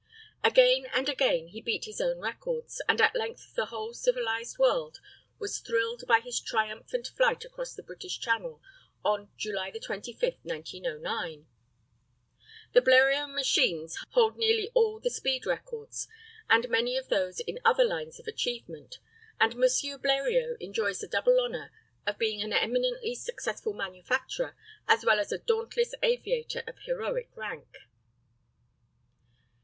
Again 0.43 0.87
and 0.95 1.07
again 1.07 1.49
he 1.49 1.61
beat 1.61 1.85
his 1.85 2.01
own 2.01 2.17
records, 2.17 2.81
and 2.89 2.99
at 2.99 3.15
length 3.15 3.53
the 3.53 3.67
whole 3.67 3.93
civilized 3.93 4.57
world 4.57 4.97
was 5.37 5.59
thrilled 5.59 6.05
by 6.07 6.21
his 6.21 6.39
triumphant 6.39 7.09
flight 7.15 7.45
across 7.45 7.75
the 7.75 7.83
British 7.83 8.19
Channel 8.19 8.59
on 9.05 9.29
July 9.37 9.69
25, 9.69 10.37
1909. 10.41 11.45
The 12.73 12.81
Bleriot 12.81 13.29
machines 13.31 13.95
hold 14.13 14.37
nearly 14.37 14.71
all 14.73 14.99
the 14.99 15.11
speed 15.11 15.45
records, 15.45 16.07
and 16.49 16.67
many 16.67 16.97
of 16.97 17.09
those 17.09 17.39
in 17.39 17.59
other 17.63 17.83
lines 17.85 18.19
of 18.19 18.25
achievement, 18.25 18.97
and 19.39 19.53
M. 19.53 19.61
Bleriot 20.01 20.57
enjoys 20.59 20.97
the 20.97 21.07
double 21.07 21.39
honor 21.39 21.71
of 22.07 22.17
being 22.17 22.41
an 22.41 22.53
eminently 22.53 23.13
successful 23.13 23.73
manufacturer 23.73 24.55
as 24.87 25.05
well 25.05 25.19
as 25.19 25.31
a 25.31 25.37
dauntless 25.37 25.93
aviator 26.01 26.63
of 26.65 26.79
heroic 26.87 27.29
rank. 27.35 27.77